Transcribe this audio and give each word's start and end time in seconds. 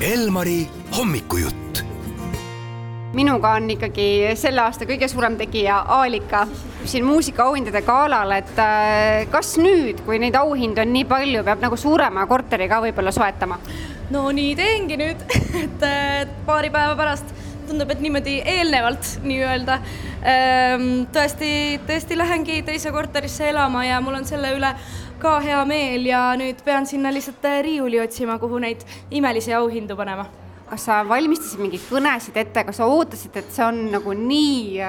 Elmari 0.00 0.68
hommikujutt. 0.96 1.82
minuga 3.12 3.50
on 3.58 3.64
ikkagi 3.72 4.04
selle 4.38 4.62
aasta 4.62 4.86
kõige 4.86 5.08
suurem 5.10 5.34
tegija 5.40 5.80
Aalika 5.90 6.44
siin 6.84 7.02
muusikaauhindade 7.04 7.82
galal, 7.82 8.30
et 8.36 8.60
äh, 8.62 9.24
kas 9.32 9.56
nüüd, 9.58 10.04
kui 10.06 10.20
neid 10.22 10.38
auhindu 10.38 10.84
on 10.84 10.92
nii 10.94 11.02
palju, 11.10 11.42
peab 11.42 11.64
nagu 11.66 11.76
suurema 11.76 12.28
korteri 12.30 12.68
ka 12.70 12.78
võib-olla 12.84 13.10
soetama? 13.10 13.58
no 14.14 14.22
nii 14.30 14.54
teengi 14.60 15.00
nüüd, 15.02 15.24
et 15.66 15.82
paari 16.46 16.70
päeva 16.70 16.94
pärast 16.94 17.34
tundub, 17.68 17.90
et 17.92 18.00
niimoodi 18.02 18.38
eelnevalt 18.48 19.12
nii-öelda. 19.24 19.78
Ehm, 20.32 20.88
tõesti, 21.14 21.52
tõesti 21.88 22.18
lähengi 22.18 22.62
teise 22.66 22.92
korterisse 22.94 23.48
elama 23.52 23.84
ja 23.86 24.00
mul 24.04 24.18
on 24.18 24.26
selle 24.28 24.54
üle 24.56 24.72
ka 25.22 25.38
hea 25.44 25.60
meel 25.68 26.06
ja 26.08 26.22
nüüd 26.38 26.60
pean 26.66 26.86
sinna 26.86 27.12
lihtsalt 27.14 27.46
riiuli 27.64 28.00
otsima, 28.02 28.38
kuhu 28.38 28.60
neid 28.62 28.84
imelisi 29.10 29.54
auhindu 29.54 29.96
panema. 29.98 30.28
Kas 30.68 30.84
sa 30.84 31.00
valmistasid 31.08 31.60
mingeid 31.62 31.86
kõnesid 31.88 32.36
ette, 32.36 32.64
kas 32.68 32.80
sa 32.80 32.88
ootasid, 32.88 33.36
et 33.40 33.50
see 33.54 33.64
on 33.64 33.86
nagu 33.94 34.12
nii, 34.12 34.84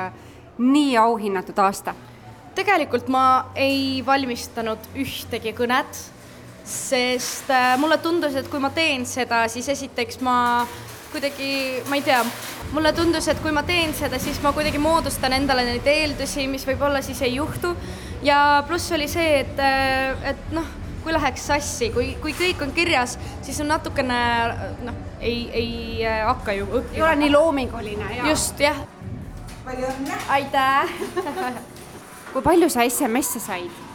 nii 0.60 0.96
auhinnatud 1.00 1.66
aasta? 1.66 1.96
tegelikult 2.60 3.08
ma 3.08 3.52
ei 3.56 4.02
valmistanud 4.06 4.90
ühtegi 5.00 5.54
kõnet, 5.56 6.00
sest 6.68 7.50
äh, 7.54 7.74
mulle 7.80 7.98
tundus, 8.04 8.36
et 8.36 8.50
kui 8.52 8.60
ma 8.62 8.72
teen 8.76 9.06
seda, 9.08 9.46
siis 9.52 9.70
esiteks 9.72 10.20
ma 10.26 10.36
kuidagi, 11.14 11.52
ma 11.90 11.98
ei 12.00 12.04
tea, 12.06 12.20
mulle 12.74 12.92
tundus, 12.94 13.28
et 13.32 13.40
kui 13.44 13.54
ma 13.56 13.64
teen 13.68 13.94
seda, 13.98 14.20
siis 14.22 14.40
ma 14.44 14.54
kuidagi 14.56 14.82
moodustan 14.82 15.34
endale 15.38 15.66
neid 15.68 15.88
eeldusi, 15.90 16.48
mis 16.52 16.66
võib-olla 16.68 17.02
siis 17.06 17.22
ei 17.26 17.36
juhtu. 17.36 17.76
ja 18.24 18.64
pluss 18.68 18.92
oli 18.92 19.08
see, 19.08 19.40
et, 19.42 19.60
äh, 19.60 20.30
et 20.34 20.54
noh 20.56 20.68
kui 21.04 21.14
läheks 21.16 21.46
sassi, 21.48 21.90
kui, 21.96 22.12
kui 22.22 22.34
kõik 22.36 22.62
on 22.62 22.72
kirjas, 22.76 23.16
siis 23.42 23.60
on 23.64 23.70
natukene 23.72 24.20
noh, 24.84 24.98
ei, 25.20 25.50
ei 25.56 25.72
äh, 26.04 26.26
hakka 26.28 26.56
ju 26.58 26.68
õppima. 26.68 26.98
ei 26.98 27.06
ole 27.08 27.20
nii 27.24 27.34
loominguline 27.34 28.16
ja. 28.18 28.30
just, 28.30 28.60
jah. 28.60 28.84
palju 29.66 29.88
õnne. 29.94 30.24
aitäh 30.36 30.96
kui 32.34 32.44
palju 32.46 32.70
sa 32.70 32.86
SMS-e 32.86 33.42
said? 33.42 33.89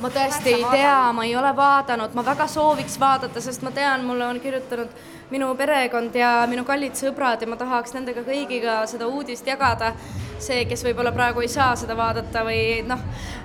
Ma 0.00 0.10
tõesti 0.12 0.54
ei 0.54 0.64
tea, 0.72 1.12
ma 1.12 1.24
ei 1.26 1.34
ole 1.36 1.50
vaadanud, 1.56 2.14
ma 2.16 2.24
väga 2.24 2.46
sooviks 2.50 2.96
vaadata, 3.00 3.40
sest 3.42 3.64
ma 3.66 3.72
tean, 3.74 4.04
mulle 4.08 4.26
on 4.26 4.40
kirjutanud 4.40 4.92
minu 5.30 5.52
perekond 5.54 6.14
ja 6.16 6.30
minu 6.50 6.64
kallid 6.66 6.96
sõbrad 6.98 7.42
ja 7.42 7.48
ma 7.50 7.58
tahaks 7.60 7.94
nendega 7.94 8.24
kõigiga 8.26 8.80
seda 8.90 9.06
uudist 9.10 9.46
jagada. 9.46 9.92
see, 10.40 10.64
kes 10.64 10.80
võib-olla 10.86 11.10
praegu 11.12 11.42
ei 11.44 11.50
saa 11.52 11.74
seda 11.76 11.92
vaadata 11.96 12.40
või 12.46 12.80
noh 12.88 13.00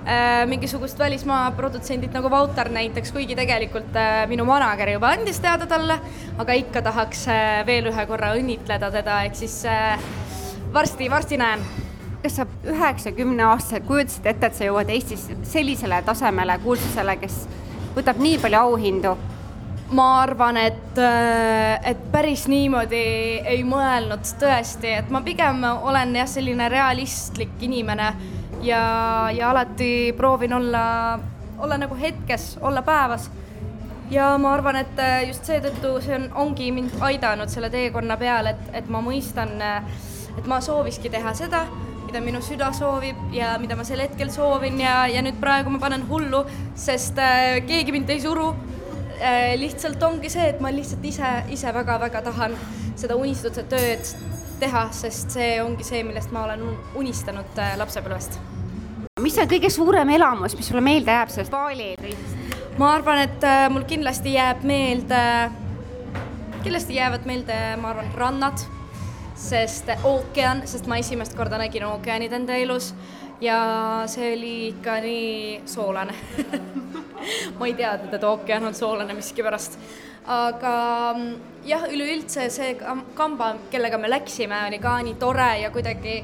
äh,, 0.08 0.46
mingisugust 0.48 0.98
välismaa 0.98 1.50
produtsendit 1.52 2.14
nagu 2.16 2.30
Vautar 2.32 2.70
näiteks, 2.72 3.12
kuigi 3.12 3.36
tegelikult 3.36 3.96
äh, 4.00 4.24
minu 4.28 4.48
manager 4.48 4.94
juba 4.94 5.12
andis 5.12 5.40
teada 5.44 5.66
talle, 5.66 6.00
aga 6.38 6.56
ikka 6.56 6.82
tahaks 6.82 7.26
äh, 7.28 7.66
veel 7.66 7.92
ühe 7.92 8.06
korra 8.08 8.32
õnnitleda 8.38 8.90
teda, 8.90 9.24
ehk 9.28 9.36
siis 9.36 9.60
äh, 9.68 10.00
varsti, 10.72 11.10
varsti 11.12 11.36
näen 11.36 11.85
kas 12.26 12.40
sa 12.40 12.46
üheksakümneaastaselt 12.66 13.86
kujutasid 13.86 14.26
ette, 14.26 14.48
et 14.48 14.58
sa 14.58 14.66
jõuad 14.66 14.90
Eestis 14.90 15.28
sellisele 15.46 16.00
tasemele, 16.06 16.58
kuulsusele, 16.64 17.14
kes 17.22 17.44
võtab 17.94 18.20
nii 18.22 18.40
palju 18.42 18.62
auhindu? 18.66 19.16
ma 19.94 20.06
arvan, 20.24 20.56
et, 20.58 20.98
äh, 20.98 21.76
et 21.86 22.00
päris 22.10 22.48
niimoodi 22.50 23.02
ei 23.46 23.60
mõelnud 23.62 24.26
tõesti, 24.40 24.96
et 24.98 25.12
ma 25.14 25.20
pigem 25.22 25.62
olen 25.62 26.16
jah, 26.18 26.26
selline 26.26 26.66
realistlik 26.72 27.62
inimene 27.62 28.08
ja, 28.66 28.80
ja 29.30 29.52
alati 29.52 30.10
proovin 30.18 30.58
olla, 30.58 30.82
olla 31.62 31.78
nagu 31.78 31.94
hetkes, 31.94 32.56
olla 32.60 32.82
päevas. 32.82 33.30
ja 34.10 34.32
ma 34.42 34.56
arvan, 34.58 34.82
et 34.82 34.98
äh, 34.98 35.20
just 35.28 35.46
seetõttu 35.46 36.00
see 36.02 36.18
on, 36.18 36.30
ongi 36.34 36.72
mind 36.74 36.98
aidanud 37.00 37.48
selle 37.48 37.70
teekonna 37.70 38.18
peal, 38.18 38.50
et, 38.50 38.70
et 38.72 38.90
ma 38.90 38.98
mõistan, 39.06 39.54
äh, 39.62 40.06
et 40.34 40.46
ma 40.50 40.58
soovikski 40.60 41.14
teha 41.14 41.34
seda 41.34 41.68
mida 42.16 42.24
minu 42.24 42.40
süda 42.40 42.70
soovib 42.72 43.16
ja 43.34 43.50
mida 43.60 43.76
ma 43.76 43.84
sel 43.84 44.00
hetkel 44.00 44.30
soovin 44.32 44.78
ja, 44.80 45.04
ja 45.10 45.20
nüüd 45.24 45.36
praegu 45.40 45.68
ma 45.74 45.80
panen 45.82 46.06
hullu, 46.08 46.44
sest 46.78 47.18
äh, 47.20 47.58
keegi 47.68 47.92
mind 47.92 48.08
ei 48.14 48.22
suru 48.22 48.54
äh,. 49.20 49.52
lihtsalt 49.60 50.02
ongi 50.02 50.30
see, 50.32 50.46
et 50.54 50.62
ma 50.64 50.70
lihtsalt 50.72 51.04
ise, 51.04 51.32
ise 51.52 51.72
väga-väga 51.76 52.22
tahan 52.24 52.56
seda 52.96 53.18
unistuse 53.20 53.66
tööd 53.68 54.08
teha, 54.62 54.86
sest 54.96 55.36
see 55.36 55.58
ongi 55.60 55.84
see, 55.84 56.00
millest 56.08 56.32
ma 56.32 56.46
olen 56.46 56.64
unistanud 56.96 57.60
äh, 57.60 57.74
lapsepõlvest. 57.82 58.38
mis 59.20 59.36
on 59.42 59.50
kõige 59.50 59.68
suurem 59.72 60.14
elamus, 60.16 60.56
mis 60.56 60.72
sulle 60.72 60.84
meelde 60.84 61.12
jääb 61.12 61.34
sellest 61.34 61.52
baalireisist? 61.52 62.56
ma 62.80 62.94
arvan, 62.94 63.26
et 63.26 63.44
äh, 63.44 63.66
mul 63.74 63.84
kindlasti 63.84 64.38
jääb 64.38 64.64
meelde, 64.64 65.20
kindlasti 66.62 66.96
jäävad 66.96 67.28
meelde, 67.28 67.60
ma 67.82 67.92
arvan, 67.92 68.08
rannad 68.16 68.64
sest 69.36 69.90
ookean, 70.04 70.64
sest 70.68 70.88
ma 70.88 70.98
esimest 71.00 71.36
korda 71.36 71.58
nägin 71.60 71.84
ookeanid 71.86 72.32
enda 72.32 72.56
elus 72.56 72.94
ja 73.40 73.58
see 74.08 74.32
oli 74.32 74.54
ikka 74.68 74.96
nii 75.04 75.60
soolane 75.68 76.14
ma 77.58 77.66
ei 77.66 77.74
teadnud, 77.76 78.14
et 78.14 78.24
ookean 78.24 78.64
on 78.64 78.74
soolane 78.74 79.14
miskipärast. 79.14 79.78
aga 80.26 80.72
mm, 81.16 81.34
jah, 81.68 81.84
üleüldse 81.92 82.48
see 82.50 82.74
kamba, 83.14 83.54
kellega 83.70 83.98
me 83.98 84.10
läksime, 84.10 84.66
oli 84.68 84.80
ka 84.82 84.96
nii 85.04 85.14
tore 85.20 85.50
ja 85.62 85.70
kuidagi 85.70 86.22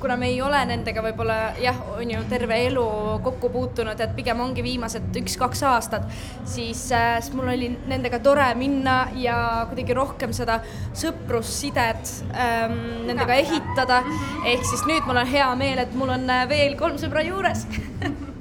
kuna 0.00 0.16
me 0.16 0.28
ei 0.30 0.40
ole 0.42 0.58
nendega 0.68 1.02
võib-olla 1.02 1.36
jah, 1.60 1.78
on 1.96 2.10
ju 2.10 2.20
terve 2.30 2.58
elu 2.68 2.84
kokku 3.24 3.50
puutunud, 3.50 4.00
et 4.00 4.14
pigem 4.16 4.40
ongi 4.44 4.62
viimased 4.64 5.16
üks-kaks 5.20 5.62
aastat, 5.66 6.06
siis, 6.44 6.84
äh, 6.94 7.16
siis 7.20 7.34
mul 7.36 7.50
oli 7.50 7.70
nendega 7.90 8.20
tore 8.22 8.46
minna 8.58 8.96
ja 9.18 9.38
kuidagi 9.70 9.96
rohkem 9.96 10.34
seda 10.36 10.60
sõprussidet 10.96 12.12
ähm, 12.34 12.78
nendega 13.08 13.38
ehitada. 13.40 14.02
ehk 14.44 14.64
siis 14.66 14.86
nüüd 14.86 15.06
mul 15.08 15.22
on 15.22 15.30
hea 15.30 15.48
meel, 15.58 15.82
et 15.82 15.94
mul 15.98 16.14
on 16.14 16.30
äh, 16.30 16.46
veel 16.50 16.76
kolm 16.78 16.98
sõbra 17.00 17.24
juures 17.26 17.66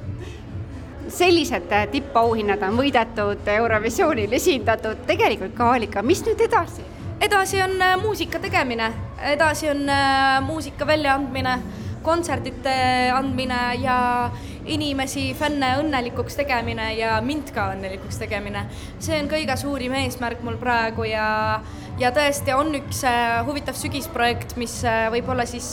sellised 1.19 1.71
äh, 1.71 1.87
tippauhinnad 1.91 2.63
on 2.65 2.77
võidetud, 2.79 3.47
Eurovisioonil 3.57 4.33
esindatud, 4.37 5.05
tegelikult 5.07 5.55
ka 5.57 5.71
Aalika, 5.73 6.05
mis 6.05 6.23
nüüd 6.25 6.41
edasi? 6.45 6.94
Edasi 7.21 7.61
on 7.61 7.81
äh, 7.81 8.01
muusika 8.01 8.39
tegemine, 8.39 8.93
edasi 9.31 9.69
on 9.69 9.89
äh, 9.89 10.41
muusika 10.43 10.87
väljaandmine, 10.87 11.59
kontsertide 12.03 13.11
andmine 13.13 13.59
ja 13.81 13.97
inimesi, 14.65 15.31
fänne 15.37 15.71
õnnelikuks 15.81 16.37
tegemine 16.37 16.91
ja 16.97 17.15
mind 17.21 17.49
ka 17.53 17.69
õnnelikuks 17.73 18.19
tegemine. 18.21 18.65
see 18.99 19.17
on 19.21 19.29
kõige 19.29 19.57
suurim 19.57 19.93
eesmärk 20.01 20.43
mul 20.45 20.57
praegu 20.61 21.05
ja, 21.09 21.61
ja 22.01 22.11
tõesti 22.13 22.53
on 22.53 22.73
üks 22.81 23.03
äh, 23.09 23.39
huvitav 23.47 23.77
sügisprojekt, 23.79 24.57
mis 24.57 24.81
võib-olla 25.13 25.45
siis, 25.49 25.71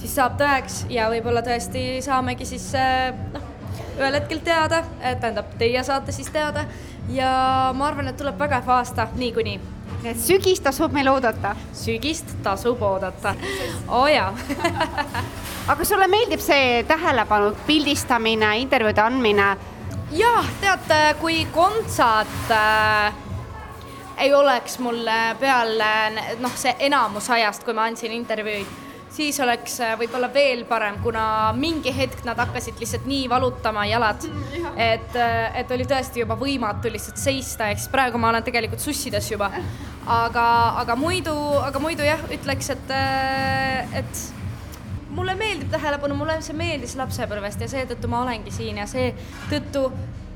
siis 0.00 0.14
saab 0.14 0.38
tõeks 0.40 0.84
ja 0.92 1.08
võib-olla 1.12 1.44
tõesti 1.44 2.02
saamegi 2.04 2.48
siis 2.48 2.72
noh, 3.32 3.52
ühel 3.94 4.18
hetkel 4.18 4.42
teada, 4.44 4.82
tähendab, 5.00 5.54
teie 5.58 5.84
saate 5.86 6.12
siis 6.12 6.28
teada. 6.34 6.66
Ja 7.12 7.70
ma 7.76 7.90
arvan, 7.90 8.08
et 8.10 8.16
tuleb 8.18 8.38
vägev 8.40 8.68
aasta. 8.72 9.06
Niikuinii 9.20 9.58
nii 10.04 10.12
et 10.12 10.20
sügist 10.20 10.64
tasub 10.66 10.92
meil 10.92 11.08
oodata. 11.08 11.54
sügist 11.72 12.34
tasub 12.44 12.82
oodata, 12.84 13.34
oo 13.88 14.02
oh, 14.02 14.08
jaa 14.12 14.30
aga 15.72 15.84
sulle 15.84 16.08
meeldib 16.12 16.42
see 16.44 16.82
tähelepanu 16.88 17.54
pildistamine, 17.66 18.54
intervjuude 18.60 19.04
andmine? 19.04 19.50
jah, 20.12 20.50
tead, 20.60 20.94
kui 21.20 21.44
kontsad 21.54 22.52
äh, 22.52 23.14
ei 24.20 24.34
oleks 24.34 24.78
mul 24.78 25.08
peal 25.40 25.78
noh, 26.44 26.56
see 26.56 26.76
enamus 26.86 27.30
ajast, 27.32 27.64
kui 27.64 27.74
ma 27.76 27.88
andsin 27.88 28.12
intervjuuid 28.12 28.82
siis 29.14 29.38
oleks 29.40 29.78
äh, 29.80 29.94
võib-olla 29.98 30.28
veel 30.34 30.64
parem, 30.68 30.98
kuna 31.02 31.24
mingi 31.56 31.92
hetk 31.94 32.24
nad 32.26 32.38
hakkasid 32.40 32.80
lihtsalt 32.82 33.06
nii 33.08 33.28
valutama 33.30 33.86
jalad, 33.86 34.26
et, 34.74 35.14
äh, 35.14 35.60
et 35.60 35.74
oli 35.74 35.86
tõesti 35.90 36.24
juba 36.24 36.36
võimatu 36.40 36.92
lihtsalt 36.92 37.20
seista, 37.20 37.70
ehk 37.70 37.82
siis 37.82 37.92
praegu 37.92 38.20
ma 38.20 38.32
olen 38.32 38.46
tegelikult 38.46 38.82
sussides 38.82 39.30
juba. 39.30 39.50
Aga, 40.06 40.46
aga 40.82 40.96
muidu, 40.96 41.34
aga 41.64 41.82
muidu 41.82 42.06
jah, 42.06 42.22
ütleks, 42.32 42.70
et, 42.74 42.94
äh, 42.94 43.98
et 44.00 44.24
mulle 45.14 45.36
meeldib 45.38 45.70
tähelepanu, 45.72 46.16
mulle 46.18 46.40
see 46.42 46.56
meeldis 46.58 46.96
lapsepõlvest 46.98 47.60
ja 47.62 47.70
seetõttu 47.70 48.10
ma 48.10 48.24
olengi 48.24 48.52
siin 48.54 48.80
ja 48.82 48.88
seetõttu 48.90 49.86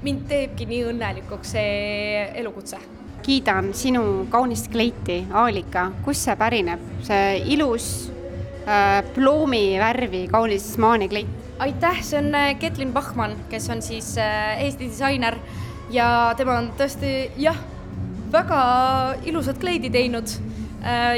mind 0.03 0.29
teebki 0.31 0.69
nii 0.71 0.85
õnnelikuks 0.93 1.57
see 1.57 2.29
elukutse. 2.39 2.79
Kiidan 3.23 3.73
sinu 3.75 4.29
kaunist 4.31 4.71
kleiti, 4.73 5.25
Aalika, 5.35 5.91
kust 6.05 6.25
see 6.25 6.39
pärineb, 6.39 6.85
see 7.05 7.43
ilus 7.57 7.89
Äh, 8.69 9.03
ploomi 9.15 9.79
värvi 9.81 10.27
kaunis 10.29 10.79
maanikleit. 10.79 11.29
aitäh, 11.59 12.03
see 12.05 12.19
on 12.19 12.35
äh, 12.35 12.55
Ketlin 12.59 12.93
Bachmann, 12.93 13.33
kes 13.49 13.71
on 13.71 13.81
siis 13.83 14.19
äh, 14.19 14.61
Eesti 14.61 14.91
disainer 14.91 15.39
ja 15.91 16.35
tema 16.37 16.59
on 16.61 16.69
tõesti 16.77 17.31
jah, 17.41 17.57
väga 18.33 18.63
ilusad 19.25 19.61
kleidi 19.61 19.91
teinud. 19.91 20.39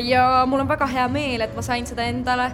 ja 0.02 0.46
mul 0.48 0.60
on 0.60 0.68
väga 0.68 0.86
hea 0.86 1.08
meel, 1.08 1.42
et 1.44 1.54
ma 1.54 1.62
sain 1.62 1.86
seda 1.86 2.06
endale 2.08 2.46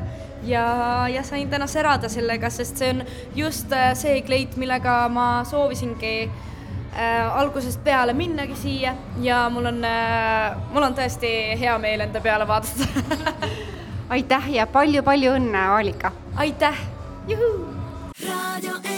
ja, 0.47 1.09
ja 1.09 1.23
sain 1.23 1.51
täna 1.51 1.67
särada 1.67 2.09
sellega, 2.09 2.51
sest 2.51 2.83
see 2.83 2.91
on 2.91 3.05
just 3.37 3.73
see 3.95 4.21
kleit, 4.27 4.57
millega 4.57 4.97
ma 5.13 5.45
soovisingi 5.49 6.15
äh, 6.27 7.39
algusest 7.39 7.83
peale 7.85 8.15
minnagi 8.17 8.57
siia 8.59 8.97
ja 9.23 9.47
mul 9.51 9.71
on 9.73 9.85
äh,, 9.85 10.57
mul 10.73 10.89
on 10.89 10.99
tõesti 10.99 11.33
hea 11.61 11.79
meel 11.83 12.07
enda 12.09 12.21
peale 12.25 12.49
vaadata 12.49 13.49
aitäh 14.17 14.53
ja 14.59 14.67
palju-palju 14.67 15.39
õnne, 15.39 15.67
Aalika! 15.79 16.13
aitäh, 16.37 16.85
juhuu! 17.29 18.96